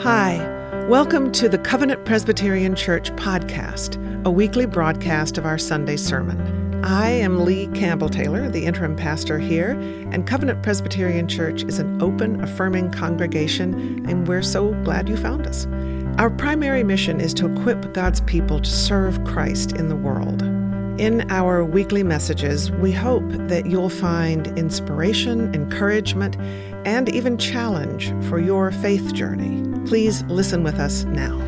Hi, 0.00 0.38
welcome 0.88 1.30
to 1.32 1.48
the 1.48 1.56
Covenant 1.56 2.04
Presbyterian 2.04 2.74
Church 2.74 3.10
podcast, 3.12 3.96
a 4.26 4.30
weekly 4.30 4.66
broadcast 4.66 5.38
of 5.38 5.46
our 5.46 5.56
Sunday 5.56 5.96
sermon. 5.96 6.84
I 6.84 7.10
am 7.10 7.44
Lee 7.44 7.68
Campbell 7.68 8.08
Taylor, 8.08 8.50
the 8.50 8.66
interim 8.66 8.96
pastor 8.96 9.38
here, 9.38 9.70
and 10.10 10.26
Covenant 10.26 10.62
Presbyterian 10.62 11.28
Church 11.28 11.62
is 11.62 11.78
an 11.78 12.02
open, 12.02 12.42
affirming 12.42 12.90
congregation, 12.90 14.04
and 14.06 14.26
we're 14.26 14.42
so 14.42 14.74
glad 14.82 15.08
you 15.08 15.16
found 15.16 15.46
us. 15.46 15.66
Our 16.18 16.28
primary 16.28 16.82
mission 16.82 17.20
is 17.20 17.32
to 17.34 17.50
equip 17.50 17.94
God's 17.94 18.20
people 18.22 18.60
to 18.60 18.70
serve 18.70 19.24
Christ 19.24 19.72
in 19.72 19.88
the 19.88 19.96
world. 19.96 20.42
In 21.00 21.28
our 21.30 21.64
weekly 21.64 22.02
messages, 22.02 22.70
we 22.70 22.92
hope 22.92 23.28
that 23.28 23.66
you'll 23.66 23.90
find 23.90 24.46
inspiration, 24.58 25.54
encouragement, 25.54 26.36
and 26.84 27.08
even 27.08 27.38
challenge 27.38 28.12
for 28.28 28.38
your 28.38 28.70
faith 28.70 29.12
journey. 29.14 29.62
Please 29.86 30.22
listen 30.24 30.62
with 30.62 30.78
us 30.78 31.04
now. 31.04 31.40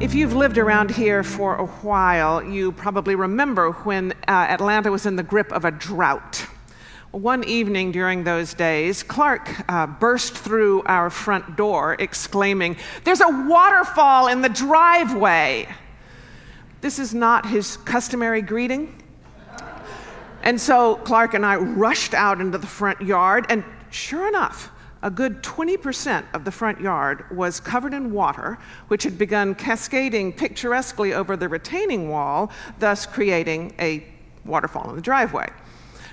If 0.00 0.14
you've 0.14 0.34
lived 0.34 0.56
around 0.56 0.90
here 0.90 1.22
for 1.22 1.56
a 1.56 1.66
while, 1.66 2.42
you 2.42 2.72
probably 2.72 3.14
remember 3.14 3.72
when 3.72 4.12
uh, 4.12 4.30
Atlanta 4.30 4.90
was 4.90 5.04
in 5.04 5.16
the 5.16 5.22
grip 5.22 5.52
of 5.52 5.64
a 5.64 5.70
drought. 5.70 6.46
One 7.10 7.44
evening 7.44 7.92
during 7.92 8.24
those 8.24 8.54
days, 8.54 9.02
Clark 9.02 9.68
uh, 9.68 9.86
burst 9.86 10.38
through 10.38 10.84
our 10.86 11.10
front 11.10 11.56
door 11.56 11.96
exclaiming, 11.98 12.76
There's 13.04 13.20
a 13.20 13.46
waterfall 13.48 14.28
in 14.28 14.42
the 14.42 14.48
driveway. 14.48 15.68
This 16.80 16.98
is 16.98 17.12
not 17.12 17.46
his 17.46 17.76
customary 17.78 18.42
greeting. 18.42 18.96
And 20.42 20.58
so 20.58 20.96
Clark 20.96 21.34
and 21.34 21.44
I 21.44 21.56
rushed 21.56 22.14
out 22.14 22.40
into 22.40 22.56
the 22.56 22.66
front 22.66 23.02
yard, 23.02 23.44
and 23.50 23.64
sure 23.90 24.28
enough, 24.28 24.70
a 25.02 25.10
good 25.10 25.42
20% 25.42 26.24
of 26.34 26.44
the 26.44 26.50
front 26.50 26.80
yard 26.80 27.24
was 27.30 27.58
covered 27.58 27.94
in 27.94 28.12
water, 28.12 28.58
which 28.88 29.02
had 29.02 29.16
begun 29.16 29.54
cascading 29.54 30.32
picturesquely 30.32 31.14
over 31.14 31.36
the 31.36 31.48
retaining 31.48 32.10
wall, 32.10 32.50
thus 32.78 33.06
creating 33.06 33.74
a 33.78 34.06
waterfall 34.44 34.90
in 34.90 34.96
the 34.96 35.02
driveway. 35.02 35.48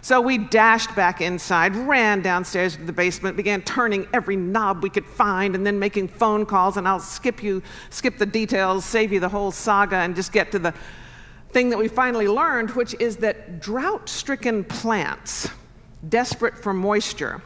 So 0.02 0.22
we 0.22 0.38
dashed 0.38 0.96
back 0.96 1.20
inside, 1.20 1.76
ran 1.76 2.22
downstairs 2.22 2.78
to 2.78 2.84
the 2.84 2.94
basement, 2.94 3.36
began 3.36 3.62
turning 3.64 4.08
every 4.14 4.38
knob 4.38 4.82
we 4.82 4.90
could 4.90 5.06
find, 5.06 5.54
and 5.54 5.66
then 5.66 5.80
making 5.80 6.08
phone 6.08 6.46
calls. 6.46 6.78
And 6.78 6.88
I'll 6.88 7.02
skip 7.02 7.44
you, 7.44 7.62
skip 7.90 8.18
the 8.18 8.26
details, 8.26 8.86
save 8.86 9.12
you 9.12 9.20
the 9.20 9.28
whole 9.28 9.52
saga, 9.52 9.98
and 9.98 10.16
just 10.16 10.32
get 10.32 10.50
to 10.54 10.60
the 10.60 10.74
thing 11.50 11.70
that 11.72 11.78
we 11.78 11.90
finally 11.90 12.30
learned, 12.30 12.72
which 12.72 12.96
is 13.02 13.18
that 13.18 13.60
drought-stricken 13.60 14.64
plants, 14.66 15.50
desperate 16.08 16.58
for 16.58 16.74
moisture, 16.74 17.42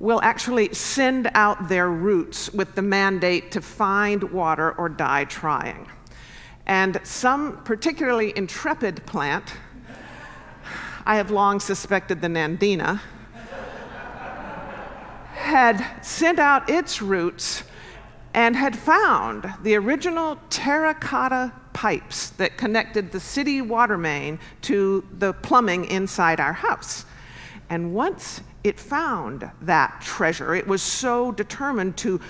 will 0.00 0.20
actually 0.22 0.72
send 0.72 1.30
out 1.34 1.68
their 1.68 1.90
roots 1.90 2.52
with 2.54 2.74
the 2.74 2.82
mandate 2.82 3.52
to 3.52 3.60
find 3.60 4.24
water 4.32 4.72
or 4.72 4.88
die 4.88 5.24
trying. 5.24 5.86
And 6.66 6.98
some 7.04 7.62
particularly 7.64 8.32
intrepid 8.34 9.04
plant, 9.04 9.52
I 11.04 11.16
have 11.16 11.30
long 11.30 11.60
suspected 11.60 12.22
the 12.22 12.28
Nandina, 12.28 13.00
had 15.34 15.84
sent 16.02 16.38
out 16.38 16.68
its 16.70 17.02
roots 17.02 17.64
and 18.32 18.56
had 18.56 18.78
found 18.78 19.52
the 19.62 19.74
original 19.74 20.38
terracotta 20.48 21.52
pipes 21.72 22.30
that 22.30 22.56
connected 22.56 23.10
the 23.10 23.20
city 23.20 23.60
water 23.60 23.98
main 23.98 24.38
to 24.62 25.06
the 25.18 25.32
plumbing 25.32 25.84
inside 25.86 26.40
our 26.40 26.52
house. 26.52 27.04
And 27.68 27.92
once 27.92 28.40
it 28.64 28.78
found 28.78 29.50
that 29.62 30.00
treasure. 30.00 30.54
It 30.54 30.66
was 30.66 30.82
so 30.82 31.32
determined 31.32 31.96
to 31.98 32.20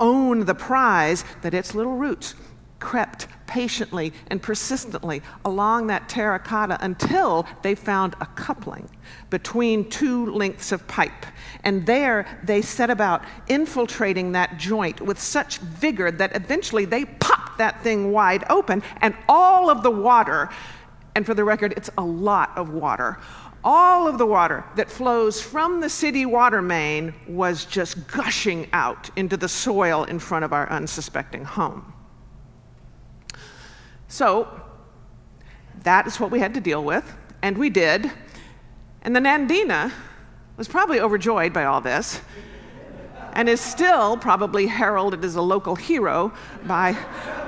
own 0.00 0.44
the 0.44 0.54
prize 0.54 1.24
that 1.42 1.54
its 1.54 1.74
little 1.74 1.96
roots 1.96 2.34
crept 2.78 3.26
patiently 3.48 4.12
and 4.28 4.40
persistently 4.40 5.20
along 5.44 5.88
that 5.88 6.08
terracotta 6.08 6.78
until 6.80 7.44
they 7.62 7.74
found 7.74 8.14
a 8.20 8.26
coupling 8.26 8.88
between 9.30 9.88
two 9.90 10.26
lengths 10.26 10.70
of 10.70 10.86
pipe. 10.86 11.26
And 11.64 11.84
there 11.86 12.38
they 12.44 12.62
set 12.62 12.90
about 12.90 13.24
infiltrating 13.48 14.32
that 14.32 14.58
joint 14.58 15.00
with 15.00 15.18
such 15.18 15.58
vigor 15.58 16.12
that 16.12 16.36
eventually 16.36 16.84
they 16.84 17.04
popped 17.04 17.58
that 17.58 17.82
thing 17.82 18.12
wide 18.12 18.44
open, 18.48 18.82
and 19.00 19.16
all 19.28 19.70
of 19.70 19.82
the 19.82 19.90
water, 19.90 20.48
and 21.16 21.26
for 21.26 21.34
the 21.34 21.42
record, 21.42 21.74
it's 21.76 21.90
a 21.98 22.04
lot 22.04 22.56
of 22.56 22.70
water, 22.70 23.18
all 23.64 24.06
of 24.06 24.18
the 24.18 24.26
water 24.26 24.64
that 24.76 24.90
flows 24.90 25.40
from 25.40 25.80
the 25.80 25.88
city 25.88 26.24
water 26.24 26.62
main 26.62 27.14
was 27.26 27.64
just 27.64 28.06
gushing 28.08 28.68
out 28.72 29.10
into 29.16 29.36
the 29.36 29.48
soil 29.48 30.04
in 30.04 30.18
front 30.18 30.44
of 30.44 30.52
our 30.52 30.68
unsuspecting 30.70 31.44
home. 31.44 31.92
So, 34.06 34.48
that 35.82 36.06
is 36.06 36.18
what 36.18 36.30
we 36.30 36.40
had 36.40 36.54
to 36.54 36.60
deal 36.60 36.82
with, 36.82 37.16
and 37.42 37.56
we 37.56 37.70
did. 37.70 38.10
And 39.02 39.14
the 39.14 39.20
Nandina 39.20 39.92
was 40.56 40.68
probably 40.68 41.00
overjoyed 41.00 41.52
by 41.52 41.64
all 41.64 41.80
this 41.80 42.20
and 43.38 43.48
is 43.48 43.60
still 43.60 44.16
probably 44.16 44.66
heralded 44.66 45.24
as 45.24 45.36
a 45.36 45.40
local 45.40 45.76
hero 45.76 46.32
by 46.66 46.96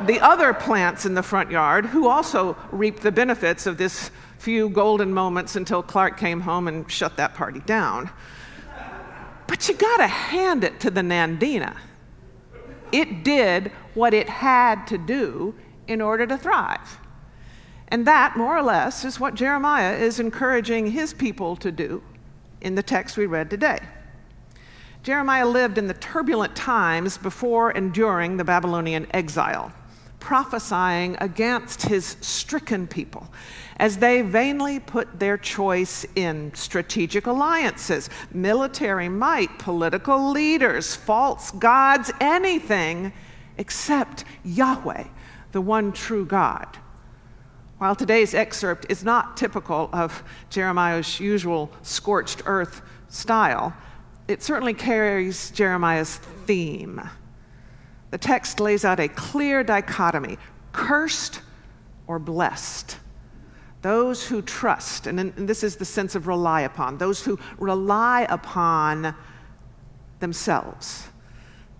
the 0.06 0.20
other 0.20 0.54
plants 0.54 1.04
in 1.04 1.14
the 1.14 1.22
front 1.22 1.50
yard 1.50 1.84
who 1.84 2.06
also 2.06 2.56
reap 2.70 3.00
the 3.00 3.10
benefits 3.10 3.66
of 3.66 3.76
this 3.76 4.12
few 4.38 4.68
golden 4.68 5.12
moments 5.12 5.56
until 5.56 5.82
Clark 5.82 6.16
came 6.16 6.42
home 6.42 6.68
and 6.68 6.88
shut 6.88 7.16
that 7.16 7.34
party 7.34 7.58
down. 7.66 8.08
But 9.48 9.68
you 9.68 9.74
gotta 9.74 10.06
hand 10.06 10.62
it 10.62 10.78
to 10.78 10.92
the 10.92 11.00
Nandina. 11.00 11.76
It 12.92 13.24
did 13.24 13.72
what 13.94 14.14
it 14.14 14.28
had 14.28 14.86
to 14.86 14.96
do 14.96 15.56
in 15.88 16.00
order 16.00 16.24
to 16.24 16.38
thrive. 16.38 17.00
And 17.88 18.06
that, 18.06 18.36
more 18.36 18.56
or 18.56 18.62
less, 18.62 19.04
is 19.04 19.18
what 19.18 19.34
Jeremiah 19.34 19.96
is 19.96 20.20
encouraging 20.20 20.92
his 20.92 21.12
people 21.12 21.56
to 21.56 21.72
do 21.72 22.00
in 22.60 22.76
the 22.76 22.82
text 22.84 23.16
we 23.16 23.26
read 23.26 23.50
today. 23.50 23.80
Jeremiah 25.02 25.46
lived 25.46 25.78
in 25.78 25.86
the 25.86 25.94
turbulent 25.94 26.54
times 26.54 27.16
before 27.16 27.70
and 27.70 27.92
during 27.92 28.36
the 28.36 28.44
Babylonian 28.44 29.06
exile, 29.12 29.72
prophesying 30.18 31.16
against 31.20 31.82
his 31.82 32.16
stricken 32.20 32.86
people 32.86 33.32
as 33.78 33.96
they 33.96 34.20
vainly 34.20 34.78
put 34.78 35.18
their 35.18 35.38
choice 35.38 36.04
in 36.14 36.52
strategic 36.54 37.26
alliances, 37.26 38.10
military 38.30 39.08
might, 39.08 39.58
political 39.58 40.30
leaders, 40.32 40.94
false 40.94 41.50
gods, 41.52 42.12
anything 42.20 43.10
except 43.56 44.24
Yahweh, 44.44 45.04
the 45.52 45.62
one 45.62 45.92
true 45.92 46.26
God. 46.26 46.76
While 47.78 47.96
today's 47.96 48.34
excerpt 48.34 48.84
is 48.90 49.02
not 49.02 49.38
typical 49.38 49.88
of 49.94 50.22
Jeremiah's 50.50 51.18
usual 51.18 51.70
scorched 51.80 52.42
earth 52.44 52.82
style, 53.08 53.74
it 54.30 54.42
certainly 54.42 54.74
carries 54.74 55.50
Jeremiah's 55.50 56.16
theme. 56.46 57.00
The 58.10 58.18
text 58.18 58.60
lays 58.60 58.84
out 58.84 59.00
a 59.00 59.08
clear 59.08 59.64
dichotomy 59.64 60.38
cursed 60.72 61.40
or 62.06 62.18
blessed. 62.18 62.98
Those 63.82 64.26
who 64.28 64.42
trust, 64.42 65.06
and, 65.06 65.32
this 65.36 65.64
is 65.64 65.76
the 65.76 65.84
sense 65.84 66.14
of 66.14 66.28
rely 66.28 66.62
upon, 66.62 66.98
those 66.98 67.24
who 67.24 67.38
rely 67.58 68.26
upon 68.28 69.14
themselves. 70.20 71.08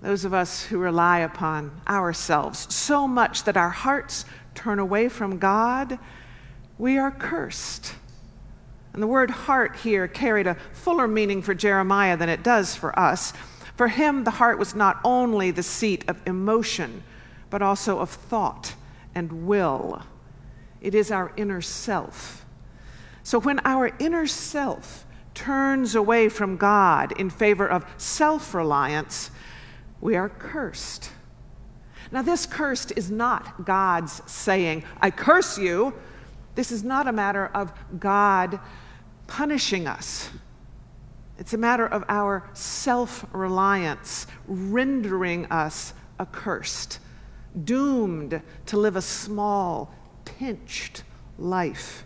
Those 0.03 0.25
of 0.25 0.33
us 0.33 0.65
who 0.65 0.79
rely 0.79 1.21
upon 1.21 1.81
ourselves 1.87 2.73
so 2.75 3.07
much 3.07 3.45
that 3.45 3.57
our 3.57 3.69
hearts 3.69 4.25
turn 4.55 4.79
away 4.79 5.09
from 5.09 5.39
God, 5.39 5.99
we 6.79 6.97
are 6.99 7.11
cursed. 7.11 7.95
And 8.93 9.03
the 9.03 9.07
word 9.07 9.31
heart 9.31 9.77
here 9.77 10.09
carried 10.09 10.47
a 10.47 10.57
fuller 10.73 11.07
meaning 11.07 11.43
for 11.43 11.55
Jeremiah 11.55 12.17
than 12.17 12.29
it 12.29 12.43
does 12.43 12.75
for 12.75 12.99
us. 12.99 13.33
For 13.77 13.89
him, 13.89 14.25
the 14.25 14.33
heart 14.33 14.59
was 14.59 14.75
not 14.75 15.01
only 15.05 15.51
the 15.51 15.63
seat 15.63 16.05
of 16.09 16.21
emotion, 16.27 17.03
but 17.51 17.63
also 17.63 17.99
of 17.99 18.11
thought 18.11 18.75
and 19.15 19.47
will. 19.47 20.03
It 20.81 20.95
is 20.95 21.11
our 21.11 21.33
inner 21.37 21.61
self. 21.61 22.45
So 23.23 23.39
when 23.39 23.61
our 23.65 23.93
inner 23.99 24.27
self 24.27 25.07
turns 25.35 25.95
away 25.95 26.29
from 26.29 26.57
God 26.57 27.13
in 27.19 27.31
favor 27.31 27.67
of 27.67 27.85
self 27.97 28.55
reliance, 28.55 29.31
we 30.01 30.17
are 30.17 30.29
cursed. 30.29 31.11
Now, 32.13 32.23
this 32.23 32.45
cursed 32.45 32.93
is 32.97 33.11
not 33.11 33.65
God's 33.65 34.21
saying, 34.31 34.85
I 35.01 35.11
curse 35.11 35.59
you. 35.59 35.95
This 36.57 36.73
is 36.73 36.83
not 36.83 37.07
a 37.07 37.13
matter 37.13 37.47
of 37.55 37.73
God 38.01 38.59
punishing 39.31 39.87
us. 39.87 40.29
It's 41.39 41.55
a 41.55 41.59
matter 41.59 41.87
of 41.87 42.05
our 42.09 42.51
self 42.53 43.25
reliance 43.33 44.27
rendering 44.47 45.47
us 45.47 45.95
accursed, 46.19 46.99
doomed 47.65 48.43
to 48.67 48.77
live 48.77 48.97
a 48.97 49.03
small, 49.03 49.95
pinched 50.27 51.05
life. 51.39 52.05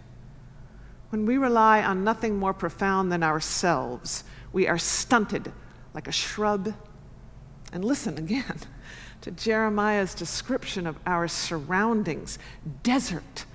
When 1.09 1.27
we 1.27 1.37
rely 1.37 1.83
on 1.83 2.05
nothing 2.05 2.37
more 2.37 2.55
profound 2.55 3.11
than 3.11 3.23
ourselves, 3.23 4.23
we 4.53 4.69
are 4.69 4.79
stunted 4.79 5.51
like 5.95 6.07
a 6.07 6.13
shrub 6.13 6.75
And 7.73 7.85
listen 7.85 8.19
again 8.19 8.59
to 9.23 9.31
Jeremiah's 9.31 10.15
description 10.15 10.87
of 10.87 10.99
our 11.07 11.27
surroundings 11.27 12.39
desert, 12.83 13.47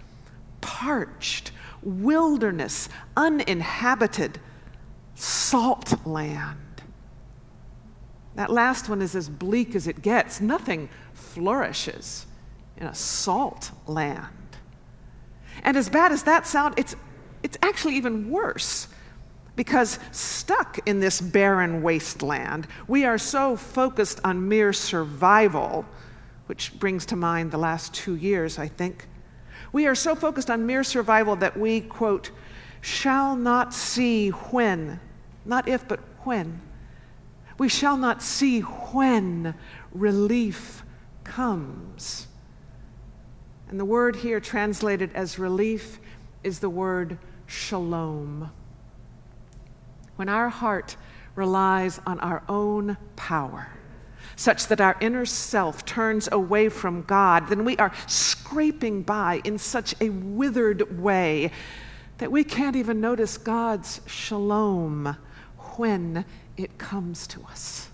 parched, 0.60 1.52
wilderness, 1.82 2.90
uninhabited, 3.16 4.40
salt 5.16 6.06
land. 6.06 6.58
That 8.36 8.50
last 8.50 8.90
one 8.90 9.02
is 9.02 9.16
as 9.16 9.28
bleak 9.28 9.76
as 9.76 9.88
it 9.88 10.02
gets. 10.02 10.40
Nothing 10.40 10.90
flourishes 11.14 12.26
in 12.78 12.88
a 12.88 12.96
salt 12.96 13.72
land. 13.88 14.28
And 15.64 15.76
as 15.76 15.90
bad 15.90 16.12
as 16.12 16.24
that 16.24 16.48
sounds, 16.48 16.76
it's, 16.78 16.96
it's 17.44 17.58
actually 17.62 17.96
even 17.96 18.30
worse 18.30 18.88
because 19.60 20.00
stuck 20.14 20.80
in 20.86 21.02
this 21.02 21.20
barren 21.20 21.82
wasteland, 21.84 22.66
we 22.88 23.04
are 23.04 23.18
so 23.18 23.58
focused 23.58 24.22
on 24.24 24.48
mere 24.48 24.72
survival, 24.72 25.86
which 26.46 26.80
brings 26.80 27.06
to 27.08 27.18
mind 27.18 27.52
the 27.52 27.58
last 27.58 27.94
two 27.94 28.16
years, 28.16 28.58
I 28.58 28.70
think. 28.70 29.06
We 29.72 29.88
are 29.88 29.96
so 29.96 30.16
focused 30.16 30.50
on 30.50 30.66
mere 30.66 30.84
survival 30.84 31.36
that 31.38 31.58
we, 31.58 31.82
quote, 31.82 32.32
shall 32.82 33.36
not 33.36 33.74
see 33.74 34.30
when, 34.30 35.00
not 35.46 35.68
if, 35.68 35.88
but 35.88 36.00
when. 36.24 36.62
We 37.58 37.70
shall 37.70 37.98
not 37.98 38.22
see 38.22 38.62
when 38.62 39.54
relief 39.92 40.84
comes. 41.24 42.28
And 43.70 43.80
the 43.80 43.86
word 43.86 44.16
here 44.16 44.40
translated 44.40 45.12
as 45.14 45.38
relief 45.38 46.00
is 46.44 46.60
the 46.60 46.70
word 46.70 47.18
shalom 47.46 48.52
when 50.20 50.28
our 50.28 50.50
heart 50.50 50.98
relies 51.36 52.02
on 52.06 52.20
our 52.20 52.44
own 52.50 52.98
power, 53.16 53.70
such 54.36 54.68
that 54.68 54.82
our 54.82 54.98
inner 55.00 55.26
self 55.26 55.86
turns 55.86 56.30
away 56.32 56.70
from 56.70 57.04
God, 57.04 57.48
then 57.48 57.66
we 57.66 57.78
are 57.78 57.92
scraping 58.08 59.02
by 59.02 59.42
in 59.44 59.58
such 59.58 59.96
a 60.02 60.10
withered 60.10 61.00
way 61.00 61.52
that 62.20 62.32
we 62.32 62.44
can't 62.44 62.76
even 62.76 63.02
notice 63.02 63.38
God's 63.38 64.02
shalom 64.06 65.18
when 65.78 66.26
it 66.58 66.78
comes 66.78 67.26
to 67.28 67.42
us. 67.44 67.90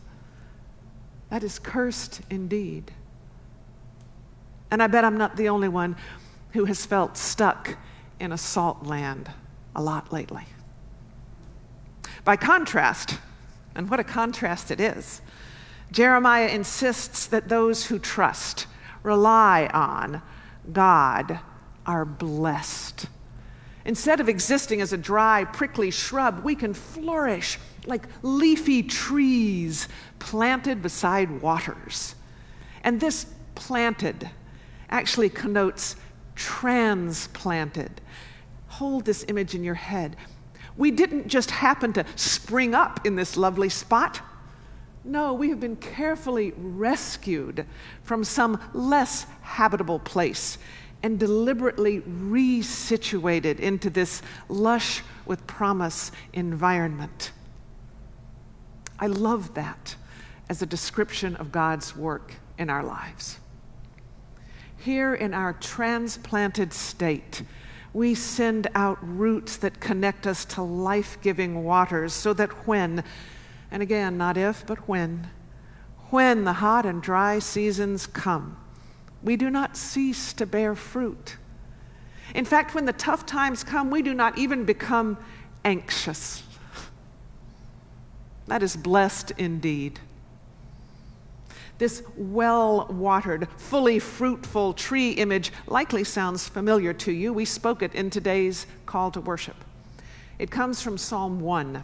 That 1.30 1.44
is 1.44 1.60
cursed 1.60 2.22
indeed. 2.30 2.92
And 4.72 4.82
I 4.82 4.88
bet 4.88 5.06
I'm 5.06 5.18
not 5.18 5.38
the 5.38 5.50
only 5.50 5.68
one 5.68 5.96
who 6.54 6.66
has 6.66 6.86
felt 6.86 7.18
stuck 7.18 7.78
in 8.20 8.32
a 8.32 8.38
salt 8.38 8.84
land 8.84 9.30
a 9.76 9.82
lot 9.82 10.12
lately. 10.12 10.46
By 12.24 12.36
contrast, 12.36 13.20
and 13.76 13.90
what 13.90 14.00
a 14.00 14.04
contrast 14.04 14.72
it 14.72 14.80
is, 14.80 15.22
Jeremiah 15.92 16.48
insists 16.48 17.28
that 17.28 17.50
those 17.50 17.86
who 17.86 18.00
trust, 18.00 18.68
rely 19.04 19.70
on 19.74 20.22
God, 20.72 21.40
are 21.86 22.06
blessed. 22.06 23.08
Instead 23.86 24.20
of 24.20 24.28
existing 24.28 24.82
as 24.82 24.94
a 24.94 24.98
dry, 24.98 25.46
prickly 25.46 25.92
shrub, 25.92 26.44
we 26.44 26.56
can 26.56 26.74
flourish 26.74 27.60
like 27.86 28.08
leafy 28.24 28.82
trees 28.82 29.88
planted 30.18 30.82
beside 30.82 31.42
waters. 31.42 32.16
And 32.84 33.00
this 33.00 33.28
planted 33.54 34.30
actually 34.90 35.30
connotes 35.30 35.96
transplanted. 36.36 38.02
Hold 38.68 39.06
this 39.06 39.24
image 39.28 39.56
in 39.56 39.64
your 39.64 39.76
head. 39.76 40.18
We 40.78 40.92
didn't 40.92 41.28
just 41.28 41.52
happen 41.52 41.94
to 41.94 42.06
spring 42.16 42.74
up 42.74 43.06
in 43.06 43.16
this 43.16 43.38
lovely 43.38 43.70
spot. 43.70 44.20
No, 45.06 45.34
we 45.34 45.50
have 45.50 45.60
been 45.60 45.76
carefully 45.76 46.52
rescued 46.58 47.68
from 48.02 48.24
some 48.24 48.60
less 48.74 49.28
habitable 49.44 50.00
place 50.00 50.58
and 51.04 51.20
deliberately 51.20 52.02
resituated 52.02 53.60
into 53.60 53.92
this 53.92 54.24
lush 54.50 55.04
with 55.28 55.46
promise 55.46 56.12
environment. 56.34 57.32
I 58.98 59.06
love 59.06 59.54
that 59.54 59.96
as 60.50 60.64
a 60.64 60.66
description 60.66 61.36
of 61.36 61.52
God's 61.52 61.96
work 61.96 62.34
in 62.58 62.72
our 62.72 62.84
lives. 62.84 63.40
Here 64.78 65.14
in 65.14 65.36
our 65.36 65.54
transplanted 65.54 66.74
state, 66.74 67.44
we 67.94 68.16
send 68.16 68.68
out 68.74 68.98
roots 69.02 69.58
that 69.58 69.80
connect 69.80 70.26
us 70.26 70.46
to 70.46 70.64
life 70.64 71.18
giving 71.22 71.64
waters 71.64 72.14
so 72.14 72.34
that 72.34 72.68
when, 72.68 73.04
and 73.76 73.84
again, 73.84 74.18
not 74.18 74.38
if, 74.38 74.66
but 74.66 74.88
when, 74.88 75.28
when 76.10 76.46
the 76.46 76.54
hot 76.54 76.86
and 76.86 77.04
dry 77.04 77.40
seasons 77.40 78.08
come, 78.08 78.56
we 79.22 79.36
do 79.36 79.50
not 79.50 79.76
cease 79.76 80.32
to 80.32 80.46
bear 80.46 80.76
fruit. 80.76 81.36
In 82.34 82.46
fact, 82.46 82.74
when 82.74 82.86
the 82.86 82.94
tough 82.94 83.26
times 83.26 83.66
come, 83.66 83.92
we 83.92 84.02
do 84.02 84.14
not 84.14 84.38
even 84.38 84.64
become 84.64 85.18
anxious. 85.66 86.42
That 88.48 88.64
is 88.64 88.78
blessed 88.78 89.32
indeed. 89.32 90.00
This 91.78 92.02
well 92.16 92.88
watered, 92.90 93.50
fully 93.58 94.00
fruitful 94.00 94.72
tree 94.72 95.12
image 95.12 95.52
likely 95.68 96.06
sounds 96.06 96.48
familiar 96.48 96.94
to 96.94 97.12
you. 97.12 97.34
We 97.34 97.44
spoke 97.44 97.82
it 97.82 97.94
in 97.94 98.10
today's 98.10 98.68
call 98.86 99.12
to 99.12 99.20
worship. 99.20 99.58
It 100.40 100.50
comes 100.50 100.82
from 100.82 100.98
Psalm 100.98 101.42
1, 101.42 101.84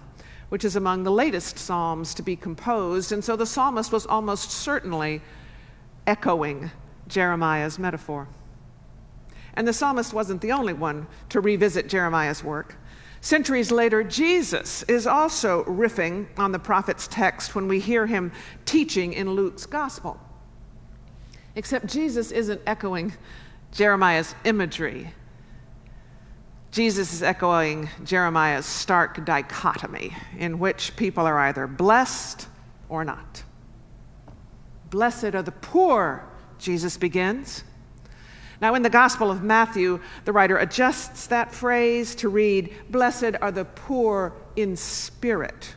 which 0.52 0.66
is 0.66 0.76
among 0.76 1.04
the 1.04 1.12
latest 1.12 1.58
psalms 1.58 2.14
to 2.14 2.22
be 2.22 2.36
composed, 2.36 3.14
and 3.14 3.24
so 3.24 3.38
the 3.38 3.46
psalmist 3.46 3.90
was 3.94 4.06
almost 4.06 4.52
certainly 4.52 5.22
echoing 6.06 6.70
Jeremiah's 7.08 7.80
metaphor. 7.80 8.28
And 9.54 9.66
the 9.66 9.72
psalmist 9.72 10.14
wasn't 10.14 10.42
the 10.42 10.52
only 10.52 10.74
one 10.74 11.08
to 11.30 11.40
revisit 11.40 11.88
Jeremiah's 11.88 12.44
work. 12.44 12.76
Centuries 13.22 13.72
later, 13.72 14.04
Jesus 14.04 14.84
is 14.90 15.08
also 15.08 15.64
riffing 15.64 16.26
on 16.38 16.52
the 16.52 16.60
prophet's 16.60 17.08
text 17.08 17.56
when 17.56 17.70
we 17.70 17.80
hear 17.80 18.06
him 18.06 18.34
teaching 18.66 19.14
in 19.14 19.32
Luke's 19.32 19.66
gospel. 19.66 20.20
Except 21.56 21.86
Jesus 21.86 22.30
isn't 22.30 22.60
echoing 22.68 23.14
Jeremiah's 23.72 24.36
imagery. 24.44 25.14
Jesus 26.72 27.12
is 27.12 27.22
echoing 27.22 27.90
Jeremiah's 28.06 28.66
stark 28.66 29.26
dichotomy 29.26 30.16
in 30.38 30.58
which 30.58 30.96
people 30.96 31.26
are 31.26 31.38
either 31.38 31.68
blessed 31.68 32.48
or 32.88 33.04
not. 33.04 33.44
Blessed 34.90 35.36
are 35.36 35.42
the 35.42 35.52
poor, 35.52 36.26
Jesus 36.60 36.96
begins. 36.96 37.66
Now, 38.62 38.76
in 38.76 38.84
the 38.84 38.90
Gospel 38.90 39.30
of 39.30 39.44
Matthew, 39.44 40.00
the 40.24 40.32
writer 40.32 40.60
adjusts 40.60 41.28
that 41.28 41.54
phrase 41.54 42.16
to 42.16 42.30
read, 42.30 42.74
Blessed 42.90 43.36
are 43.42 43.52
the 43.52 43.66
poor 43.66 44.34
in 44.56 44.78
spirit. 44.78 45.76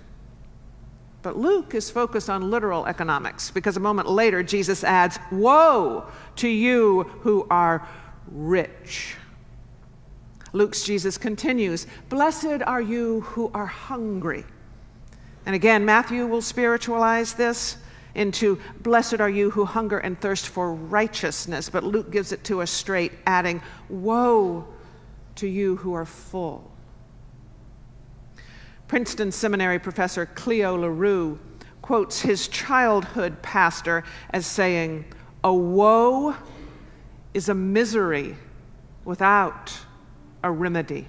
But 1.23 1.37
Luke 1.37 1.75
is 1.75 1.91
focused 1.91 2.31
on 2.31 2.51
literal 2.51 2.87
economics 2.87 3.51
because 3.51 3.77
a 3.77 3.81
moment 3.81 4.09
later 4.09 4.45
Jesus 4.45 4.85
adds, 4.85 5.19
Woe 5.33 6.07
to 6.37 6.49
you 6.49 7.05
who 7.23 7.47
are 7.51 7.89
rich. 8.31 9.17
Luke's 10.55 10.85
Jesus 10.85 11.19
continues, 11.19 11.87
Blessed 12.09 12.63
are 12.65 12.81
you 12.81 13.23
who 13.23 13.51
are 13.53 13.67
hungry. 13.67 14.45
And 15.45 15.55
again, 15.55 15.85
Matthew 15.85 16.27
will 16.27 16.41
spiritualize 16.41 17.35
this 17.35 17.77
into 18.15 18.61
blessed 18.81 19.21
are 19.21 19.29
you 19.29 19.51
who 19.51 19.65
hunger 19.65 19.99
and 19.99 20.19
thirst 20.21 20.49
for 20.49 20.73
righteousness. 20.73 21.69
But 21.69 21.83
Luke 21.83 22.13
gives 22.13 22.31
it 22.31 22.45
to 22.45 22.63
us 22.63 22.71
straight, 22.71 23.11
adding, 23.27 23.61
Woe 23.89 24.67
to 25.35 25.49
you 25.49 25.75
who 25.77 25.93
are 25.93 26.07
full. 26.07 26.71
Princeton 28.87 29.33
Seminary 29.33 29.81
professor 29.81 30.25
Cleo 30.25 30.77
LaRue 30.77 31.41
quotes 31.83 32.21
his 32.21 32.47
childhood 32.47 33.43
pastor 33.43 34.05
as 34.31 34.47
saying, 34.47 35.05
A 35.43 35.53
woe 35.53 36.37
is 37.35 37.49
a 37.49 37.55
misery 37.55 38.37
without 39.05 39.77
a 40.45 40.51
remedy. 40.51 41.07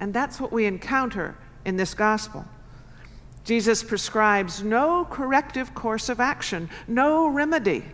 And 0.00 0.14
that's 0.14 0.40
what 0.40 0.52
we 0.52 0.64
encounter 0.64 1.36
in 1.66 1.76
this 1.76 1.92
gospel. 1.92 2.46
Jesus 3.44 3.82
prescribes 3.82 4.62
no 4.62 5.04
corrective 5.10 5.74
course 5.74 6.08
of 6.08 6.20
action, 6.20 6.70
no 6.86 7.28
remedy, 7.28 7.84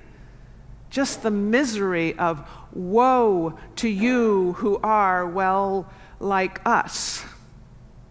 just 0.90 1.22
the 1.22 1.30
misery 1.30 2.16
of 2.18 2.46
woe 2.72 3.58
to 3.76 3.88
you 3.88 4.52
who 4.54 4.78
are, 4.82 5.26
well, 5.26 5.90
like 6.20 6.60
us, 6.66 7.24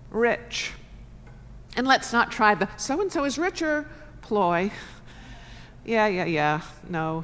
rich. 0.10 0.72
And 1.76 1.88
let's 1.88 2.12
not 2.12 2.32
try 2.32 2.56
the 2.56 2.68
so 2.76 3.00
and 3.02 3.12
so 3.12 3.24
is 3.24 3.38
richer 3.38 3.88
ploy. 4.22 4.72
Yeah, 5.86 6.08
yeah, 6.08 6.26
yeah, 6.26 6.62
no. 6.90 7.24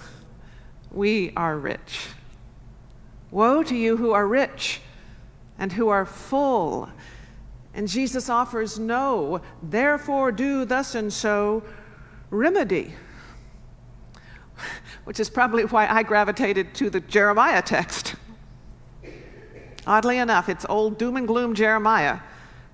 We 0.91 1.33
are 1.35 1.57
rich. 1.57 2.07
Woe 3.33 3.63
to 3.63 3.75
you 3.75 3.97
who 3.97 4.11
are 4.11 4.27
rich 4.27 4.79
and 5.57 5.73
who 5.73 5.89
are 5.89 6.05
full 6.05 6.89
and 7.73 7.87
Jesus 7.87 8.29
offers 8.29 8.77
no, 8.77 9.41
therefore 9.63 10.31
do 10.31 10.63
thus 10.63 10.95
and 10.95 11.11
so 11.11 11.63
remedy, 12.29 12.93
which 15.05 15.19
is 15.19 15.29
probably 15.29 15.65
why 15.65 15.87
I 15.87 16.03
gravitated 16.03 16.75
to 16.75 16.89
the 16.89 16.99
Jeremiah 16.99 17.61
text. 17.61 18.15
Oddly 19.87 20.19
enough, 20.19 20.49
it's 20.49 20.65
old 20.69 20.97
doom 20.97 21.17
and 21.17 21.27
gloom 21.27 21.55
Jeremiah 21.55 22.19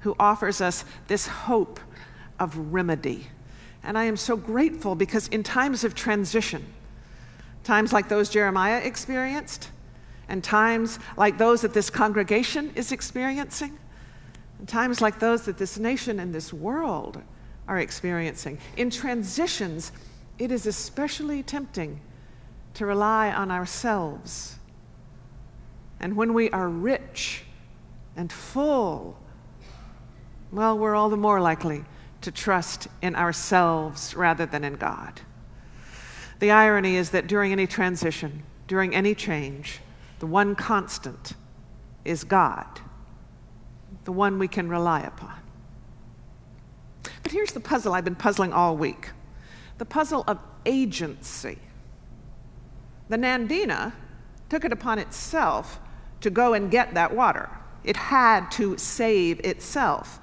who 0.01 0.15
offers 0.19 0.61
us 0.61 0.85
this 1.07 1.27
hope 1.27 1.79
of 2.37 2.55
remedy. 2.73 3.27
And 3.83 3.97
I 3.97 4.03
am 4.03 4.17
so 4.17 4.35
grateful 4.35 4.95
because 4.95 5.27
in 5.29 5.43
times 5.43 5.83
of 5.83 5.95
transition, 5.95 6.65
times 7.63 7.93
like 7.93 8.09
those 8.09 8.29
Jeremiah 8.29 8.79
experienced, 8.79 9.69
and 10.29 10.43
times 10.43 10.99
like 11.17 11.37
those 11.37 11.61
that 11.61 11.73
this 11.73 11.89
congregation 11.89 12.71
is 12.75 12.91
experiencing, 12.91 13.77
and 14.59 14.67
times 14.67 15.01
like 15.01 15.19
those 15.19 15.43
that 15.43 15.57
this 15.57 15.77
nation 15.77 16.19
and 16.19 16.33
this 16.33 16.53
world 16.53 17.21
are 17.67 17.79
experiencing, 17.79 18.57
in 18.77 18.89
transitions, 18.89 19.91
it 20.37 20.51
is 20.51 20.65
especially 20.65 21.43
tempting 21.43 21.99
to 22.75 22.85
rely 22.85 23.31
on 23.31 23.51
ourselves. 23.51 24.55
And 25.99 26.15
when 26.15 26.33
we 26.33 26.49
are 26.51 26.69
rich 26.69 27.43
and 28.15 28.31
full, 28.31 29.17
well, 30.51 30.77
we're 30.77 30.95
all 30.95 31.09
the 31.09 31.17
more 31.17 31.41
likely 31.41 31.83
to 32.21 32.31
trust 32.31 32.87
in 33.01 33.15
ourselves 33.15 34.15
rather 34.15 34.45
than 34.45 34.63
in 34.63 34.75
God. 34.75 35.21
The 36.39 36.51
irony 36.51 36.95
is 36.95 37.09
that 37.11 37.27
during 37.27 37.51
any 37.51 37.67
transition, 37.67 38.43
during 38.67 38.95
any 38.95 39.13
change, 39.13 39.79
the 40.19 40.27
one 40.27 40.55
constant 40.55 41.33
is 42.05 42.23
God, 42.23 42.81
the 44.03 44.11
one 44.11 44.37
we 44.37 44.47
can 44.47 44.69
rely 44.69 45.01
upon. 45.01 45.35
But 47.23 47.31
here's 47.31 47.51
the 47.51 47.59
puzzle 47.59 47.93
I've 47.93 48.05
been 48.05 48.15
puzzling 48.15 48.53
all 48.53 48.77
week 48.77 49.09
the 49.77 49.85
puzzle 49.85 50.25
of 50.27 50.37
agency. 50.65 51.57
The 53.07 53.17
Nandina 53.17 53.93
took 54.49 54.65
it 54.65 54.73
upon 54.73 54.99
itself 54.99 55.79
to 56.21 56.29
go 56.29 56.53
and 56.53 56.69
get 56.69 56.93
that 56.95 57.15
water, 57.15 57.49
it 57.83 57.95
had 57.95 58.51
to 58.51 58.77
save 58.77 59.39
itself. 59.39 60.19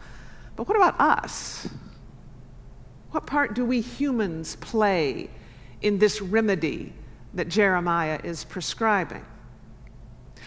But 0.56 0.68
what 0.68 0.76
about 0.76 1.00
us? 1.00 1.68
What 3.12 3.26
part 3.26 3.54
do 3.54 3.64
we 3.64 3.80
humans 3.80 4.56
play 4.56 5.30
in 5.80 5.98
this 5.98 6.20
remedy 6.20 6.92
that 7.34 7.48
Jeremiah 7.48 8.20
is 8.22 8.44
prescribing? 8.44 9.24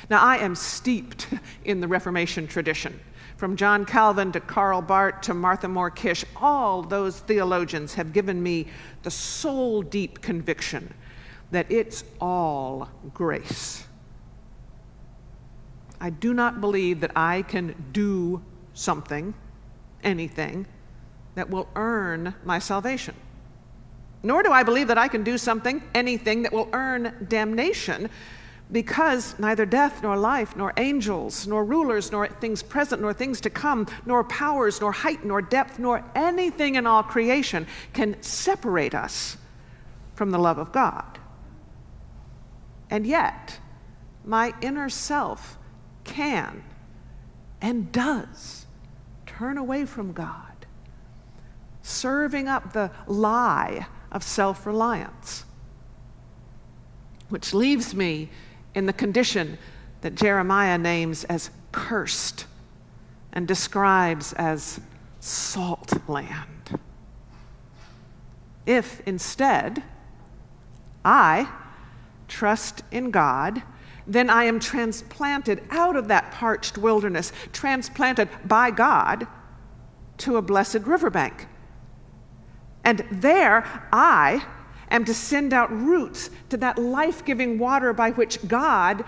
Now, 0.09 0.21
I 0.21 0.37
am 0.37 0.55
steeped 0.55 1.27
in 1.65 1.81
the 1.81 1.87
Reformation 1.87 2.47
tradition. 2.47 2.99
From 3.37 3.55
John 3.55 3.85
Calvin 3.85 4.31
to 4.33 4.39
Karl 4.39 4.81
Barth 4.81 5.21
to 5.21 5.33
Martha 5.33 5.67
Moore 5.67 5.91
Keish, 5.91 6.25
all 6.35 6.81
those 6.81 7.21
theologians 7.21 7.93
have 7.93 8.11
given 8.11 8.43
me 8.43 8.67
the 9.03 9.11
soul 9.11 9.81
deep 9.81 10.21
conviction 10.21 10.93
that 11.51 11.71
it's 11.71 12.03
all 12.19 12.89
grace. 13.13 13.85
I 16.01 16.09
do 16.09 16.33
not 16.33 16.61
believe 16.61 16.99
that 17.01 17.11
I 17.15 17.41
can 17.41 17.75
do 17.91 18.41
something, 18.73 19.33
anything, 20.03 20.65
that 21.35 21.49
will 21.49 21.67
earn 21.75 22.33
my 22.43 22.59
salvation. 22.59 23.15
Nor 24.21 24.43
do 24.43 24.51
I 24.51 24.63
believe 24.63 24.87
that 24.87 24.97
I 24.97 25.07
can 25.07 25.23
do 25.23 25.37
something, 25.37 25.81
anything, 25.95 26.43
that 26.43 26.51
will 26.51 26.69
earn 26.73 27.25
damnation, 27.27 28.09
because 28.71 29.37
neither 29.39 29.65
death, 29.65 30.03
nor 30.03 30.15
life, 30.15 30.55
nor 30.55 30.73
angels, 30.77 31.47
nor 31.47 31.65
rulers, 31.65 32.11
nor 32.11 32.27
things 32.27 32.61
present, 32.61 33.01
nor 33.01 33.13
things 33.13 33.41
to 33.41 33.49
come, 33.49 33.87
nor 34.05 34.23
powers, 34.23 34.79
nor 34.79 34.91
height, 34.91 35.25
nor 35.25 35.41
depth, 35.41 35.79
nor 35.79 36.03
anything 36.13 36.75
in 36.75 36.85
all 36.85 37.01
creation 37.01 37.65
can 37.93 38.21
separate 38.21 38.93
us 38.93 39.37
from 40.13 40.29
the 40.29 40.37
love 40.37 40.57
of 40.59 40.71
God. 40.71 41.17
And 42.89 43.07
yet, 43.07 43.59
my 44.23 44.53
inner 44.61 44.89
self 44.89 45.57
can 46.03 46.63
and 47.61 47.91
does 47.91 48.67
turn 49.25 49.57
away 49.57 49.85
from 49.85 50.11
God 50.11 50.49
serving 51.89 52.47
up 52.47 52.73
the 52.73 52.91
lie 53.07 53.87
of 54.11 54.23
self 54.23 54.65
reliance, 54.65 55.45
which 57.29 57.53
leaves 57.53 57.93
me 57.93 58.29
in 58.79 58.87
the 58.87 58.93
condition 58.93 59.59
that 60.01 60.15
Jeremiah 60.15 60.79
names 60.79 61.23
as 61.25 61.51
cursed 61.71 62.47
and 63.31 63.47
describes 63.47 64.33
as 64.33 64.79
salt 65.19 65.93
land. 66.09 66.79
If 68.65 69.01
instead 69.05 69.83
I 71.05 71.51
trust 72.27 72.81
in 72.89 73.11
God, 73.11 73.61
then 74.07 74.31
I 74.31 74.45
am 74.45 74.59
transplanted 74.59 75.61
out 75.69 75.95
of 75.95 76.07
that 76.07 76.31
parched 76.31 76.77
wilderness, 76.77 77.31
transplanted 77.53 78.29
by 78.45 78.71
God 78.71 79.27
to 80.19 80.37
a 80.37 80.41
blessed 80.41 80.79
riverbank 80.85 81.47
and 82.89 83.05
there 83.11 83.63
I 83.91 84.45
am 84.91 85.05
to 85.05 85.13
send 85.13 85.53
out 85.53 85.71
roots 85.71 86.29
to 86.49 86.57
that 86.57 86.77
life 86.77 87.23
giving 87.25 87.59
water 87.59 87.93
by 87.93 88.11
which 88.11 88.47
God 88.47 89.03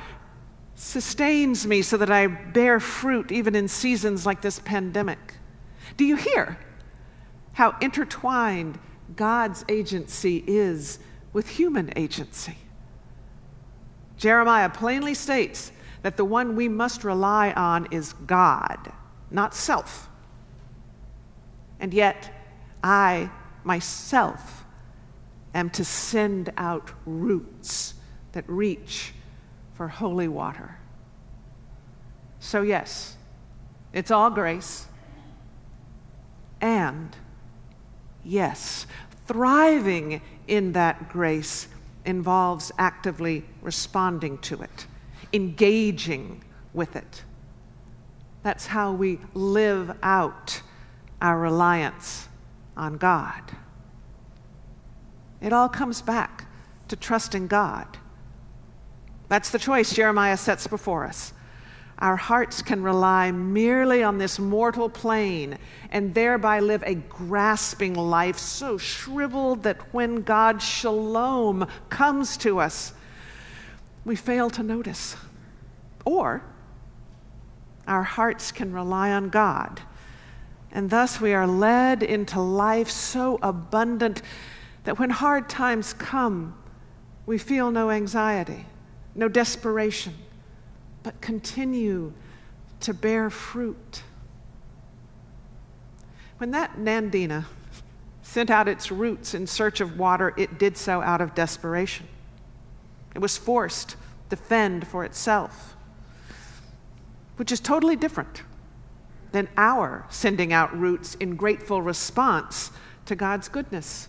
sustains 0.76 1.68
me 1.68 1.82
so 1.82 1.98
that 1.98 2.12
I 2.12 2.28
bear 2.28 2.80
fruit 2.80 3.32
even 3.32 3.56
in 3.56 3.68
seasons 3.68 4.26
like 4.26 4.42
this 4.42 4.60
pandemic. 4.60 5.36
Do 5.98 6.06
you 6.06 6.16
hear 6.16 6.58
how 7.54 7.76
intertwined 7.82 8.80
God's 9.16 9.66
agency 9.70 10.44
is 10.48 11.00
with 11.34 11.48
human 11.50 11.92
agency? 11.96 12.58
Jeremiah 14.18 14.70
plainly 14.70 15.14
states 15.14 15.72
that 16.04 16.18
the 16.18 16.26
one 16.26 16.56
we 16.56 16.68
must 16.68 17.04
rely 17.04 17.52
on 17.52 17.88
is 17.92 18.14
God, 18.14 18.92
not 19.30 19.54
self. 19.54 20.10
And 21.80 21.94
yet, 21.94 22.32
I 22.84 23.30
myself 23.64 24.61
am 25.53 25.70
to 25.72 25.86
send 25.86 26.51
out 26.58 26.91
roots 27.05 27.96
that 28.31 28.48
reach 28.48 29.13
for 29.74 29.88
holy 29.88 30.27
water. 30.27 30.77
So, 32.39 32.62
yes, 32.62 33.17
it's 33.93 34.12
all 34.12 34.29
grace. 34.29 34.88
And, 36.60 37.15
yes, 38.24 38.86
thriving 39.27 40.22
in 40.48 40.74
that 40.74 41.10
grace 41.10 41.67
involves 42.05 42.72
actively 42.77 43.43
responding 43.62 44.38
to 44.39 44.62
it, 44.62 44.88
engaging 45.34 46.43
with 46.74 46.96
it. 46.96 47.24
That's 48.43 48.67
how 48.67 48.91
we 48.91 49.20
live 49.34 49.96
out 50.01 50.62
our 51.22 51.39
reliance 51.39 52.27
on 52.75 52.98
God. 52.98 53.43
It 55.41 55.53
all 55.53 55.69
comes 55.69 56.01
back 56.01 56.45
to 56.88 56.95
trusting 56.95 57.48
God. 57.48 57.98
That's 59.27 59.50
the 59.50 59.60
choice 59.60 59.93
Jeremiah 59.93 60.38
sets 60.38 60.67
before 60.67 61.05
us. 61.05 61.33
Our 62.00 62.15
hearts 62.15 62.62
can 62.62 62.81
rely 62.81 63.31
merely 63.31 64.03
on 64.03 64.17
this 64.17 64.39
mortal 64.39 64.89
plane 64.89 65.57
and 65.91 66.13
thereby 66.13 66.60
live 66.60 66.83
a 66.86 66.95
grasping 66.95 67.93
life 67.93 68.38
so 68.38 68.77
shriveled 68.77 69.63
that 69.63 69.93
when 69.93 70.24
God's 70.24 70.63
shalom 70.63 71.67
comes 71.89 72.38
to 72.38 72.60
us, 72.60 72.93
we 74.03 74.15
fail 74.15 74.50
to 74.51 74.63
notice. 74.63 75.15
Or 76.05 76.43
our 77.88 78.03
hearts 78.03 78.51
can 78.51 78.74
rely 78.74 79.12
on 79.12 79.29
God 79.29 79.81
and 80.71 80.89
thus 80.89 81.19
we 81.19 81.33
are 81.33 81.48
led 81.48 82.01
into 82.01 82.39
life 82.39 82.89
so 82.89 83.39
abundant 83.41 84.21
that 84.84 84.98
when 85.00 85.10
hard 85.10 85.50
times 85.50 85.94
come, 85.94 86.56
we 87.26 87.38
feel 87.38 87.72
no 87.72 87.90
anxiety, 87.90 88.66
no 89.16 89.28
desperation, 89.28 90.14
but 91.04 91.20
continue 91.22 92.14
to 92.82 92.94
bear 92.94 93.30
fruit. 93.30 94.04
When 96.38 96.52
that 96.52 96.78
Nandina 96.78 97.46
sent 98.24 98.50
out 98.50 98.68
its 98.68 98.92
roots 98.92 99.34
in 99.34 99.46
search 99.46 99.82
of 99.82 99.98
water, 100.00 100.34
it 100.38 100.58
did 100.58 100.78
so 100.78 101.02
out 101.02 101.22
of 101.22 101.36
desperation. 101.36 102.08
It 103.14 103.20
was 103.20 103.38
forced 103.38 103.96
to 104.30 104.36
fend 104.36 104.88
for 104.88 105.04
itself, 105.04 105.76
which 107.36 107.52
is 107.52 107.60
totally 107.60 107.96
different 107.96 108.44
than 109.32 109.48
our 109.58 110.06
sending 110.10 110.52
out 110.52 110.78
roots 110.78 111.16
in 111.16 111.36
grateful 111.36 111.82
response 111.82 112.72
to 113.06 113.16
God's 113.16 113.50
goodness, 113.50 114.08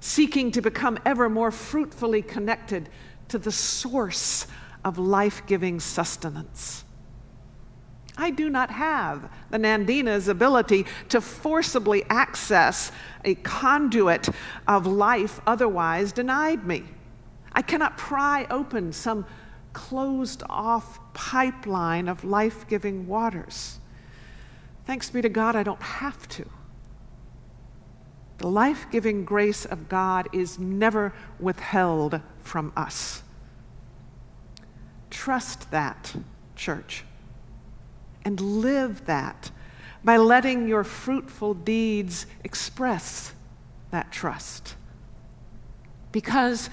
seeking 0.00 0.50
to 0.52 0.60
become 0.60 0.98
ever 1.04 1.28
more 1.28 1.50
fruitfully 1.50 2.22
connected 2.22 2.88
to 3.28 3.38
the 3.38 3.52
source 3.52 4.46
of 4.84 4.98
life 4.98 5.42
giving 5.46 5.80
sustenance. 5.80 6.84
I 8.16 8.30
do 8.30 8.50
not 8.50 8.70
have 8.70 9.30
the 9.50 9.58
Nandina's 9.58 10.26
ability 10.26 10.86
to 11.10 11.20
forcibly 11.20 12.04
access 12.10 12.90
a 13.24 13.36
conduit 13.36 14.28
of 14.66 14.86
life 14.86 15.40
otherwise 15.46 16.10
denied 16.10 16.66
me. 16.66 16.84
I 17.52 17.62
cannot 17.62 17.96
pry 17.96 18.46
open 18.50 18.92
some 18.92 19.24
closed 19.72 20.42
off 20.48 20.98
pipeline 21.14 22.08
of 22.08 22.24
life 22.24 22.66
giving 22.68 23.06
waters. 23.06 23.78
Thanks 24.84 25.10
be 25.10 25.22
to 25.22 25.28
God, 25.28 25.54
I 25.54 25.62
don't 25.62 25.82
have 25.82 26.28
to. 26.30 26.48
The 28.38 28.48
life 28.48 28.86
giving 28.90 29.24
grace 29.24 29.64
of 29.64 29.88
God 29.88 30.28
is 30.32 30.58
never 30.58 31.12
withheld 31.38 32.20
from 32.40 32.72
us. 32.76 33.22
Trust 35.10 35.70
that, 35.70 36.14
church 36.56 37.04
and 38.28 38.40
live 38.40 39.06
that 39.06 39.50
by 40.04 40.18
letting 40.18 40.68
your 40.68 40.84
fruitful 40.84 41.54
deeds 41.54 42.26
express 42.44 43.32
that 43.90 44.12
trust. 44.12 44.74
Because 46.12 46.68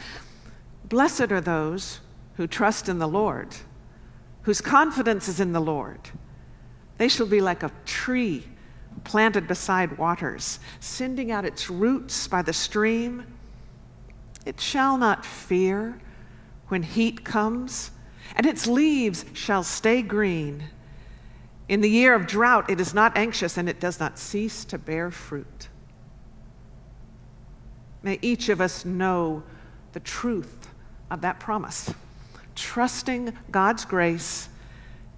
blessed 0.83 1.31
are 1.31 1.39
those 1.39 2.01
who 2.35 2.45
trust 2.45 2.89
in 2.89 2.99
the 2.99 3.07
Lord, 3.07 3.55
whose 4.41 4.59
confidence 4.59 5.29
is 5.29 5.39
in 5.39 5.53
the 5.53 5.61
Lord. 5.61 5.99
They 6.97 7.07
shall 7.07 7.25
be 7.25 7.39
like 7.39 7.63
a 7.63 7.71
tree 7.85 8.45
planted 9.03 9.47
beside 9.47 9.97
waters, 9.97 10.59
sending 10.79 11.31
out 11.31 11.45
its 11.45 11.69
roots 11.69 12.27
by 12.27 12.41
the 12.41 12.53
stream. 12.53 13.25
It 14.45 14.59
shall 14.59 14.97
not 14.97 15.25
fear 15.25 15.99
when 16.67 16.83
heat 16.83 17.23
comes, 17.23 17.91
and 18.35 18.45
its 18.45 18.67
leaves 18.67 19.25
shall 19.33 19.63
stay 19.63 20.01
green. 20.01 20.63
In 21.67 21.81
the 21.81 21.89
year 21.89 22.13
of 22.13 22.27
drought, 22.27 22.69
it 22.69 22.79
is 22.79 22.93
not 22.93 23.17
anxious 23.17 23.57
and 23.57 23.67
it 23.67 23.79
does 23.79 23.99
not 23.99 24.19
cease 24.19 24.65
to 24.65 24.77
bear 24.77 25.11
fruit. 25.11 25.69
May 28.03 28.19
each 28.21 28.49
of 28.49 28.61
us 28.61 28.85
know 28.85 29.43
the 29.93 29.99
truth 29.99 30.67
of 31.09 31.21
that 31.21 31.39
promise, 31.39 31.91
trusting 32.55 33.35
God's 33.49 33.83
grace 33.83 34.49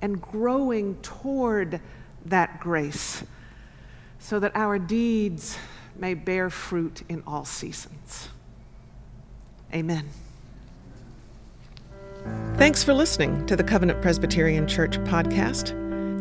and 0.01 0.21
growing 0.21 0.95
toward 1.01 1.81
that 2.25 2.59
grace 2.59 3.23
so 4.27 4.39
that 4.41 4.51
our 4.55 4.77
deeds 4.77 5.57
may 5.95 6.13
bear 6.13 6.49
fruit 6.49 7.01
in 7.07 7.23
all 7.25 7.45
seasons. 7.45 8.27
Amen. 9.73 10.05
Thanks 12.55 12.83
for 12.83 12.93
listening 12.93 13.45
to 13.45 13.55
the 13.55 13.63
Covenant 13.63 14.01
Presbyterian 14.01 14.67
Church 14.67 14.99
podcast. 15.03 15.71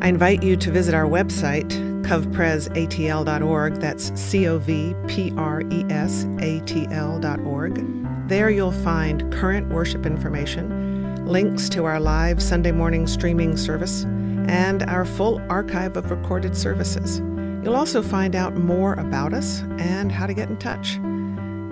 I 0.05 0.07
invite 0.07 0.45
you 0.45 0.57
to 0.57 0.71
visit 0.71 0.95
our 0.95 1.07
website, 1.07 1.69
covpresatl.org. 2.05 3.75
That's 3.81 4.21
C 4.21 4.47
O 4.47 4.59
V 4.59 4.95
P 5.09 5.33
R 5.37 5.63
E 5.63 5.85
S 5.91 6.27
A 6.39 6.61
T 6.61 6.87
L.org. 6.93 8.29
There 8.29 8.51
you'll 8.51 8.71
find 8.71 9.33
current 9.33 9.69
worship 9.71 10.07
information, 10.07 11.27
links 11.27 11.69
to 11.71 11.85
our 11.87 11.99
live 11.99 12.41
Sunday 12.41 12.71
morning 12.71 13.09
streaming 13.09 13.57
service, 13.57 14.05
and 14.47 14.85
our 14.85 15.05
full 15.05 15.43
archive 15.51 15.97
of 15.97 16.09
recorded 16.13 16.57
services. 16.57 17.21
You'll 17.67 17.75
also 17.75 18.01
find 18.01 18.37
out 18.37 18.55
more 18.55 18.95
about 18.95 19.35
us 19.35 19.63
and 19.81 20.13
how 20.13 20.29
to 20.29 20.35
get 20.35 20.49
in 20.49 20.57
touch. 20.57 21.01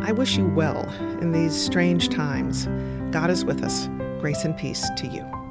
I 0.04 0.10
wish 0.10 0.36
you 0.36 0.44
well 0.44 0.90
in 1.20 1.30
these 1.30 1.54
strange 1.54 2.08
times. 2.08 2.66
God 3.12 3.30
is 3.30 3.44
with 3.44 3.62
us. 3.62 3.86
Grace 4.18 4.44
and 4.44 4.56
peace 4.56 4.90
to 4.96 5.06
you. 5.06 5.43